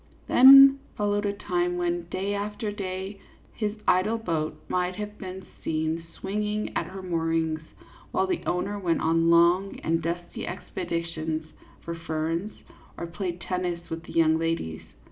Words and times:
Then 0.27 0.79
followed 0.97 1.27
a 1.27 1.33
time 1.33 1.77
when, 1.77 2.05
day 2.09 2.33
after 2.33 2.71
day, 2.71 3.21
his 3.53 3.75
idle 3.87 4.17
boat 4.17 4.59
might 4.67 4.95
have 4.95 5.19
been 5.19 5.45
seen 5.63 6.03
swinging 6.17 6.75
at 6.75 6.87
her 6.87 7.03
moorings, 7.03 7.59
while 8.09 8.25
the 8.25 8.41
owner 8.47 8.79
went 8.79 8.99
on 9.01 9.29
long 9.29 9.79
and 9.81 10.01
dusty 10.01 10.47
expeditions 10.47 11.45
for 11.81 11.93
ferns, 11.93 12.53
or 12.97 13.05
played 13.05 13.41
tennis 13.41 13.91
with 13.91 14.01
the 14.05 14.13
young 14.13 14.39
ladies. 14.39 14.81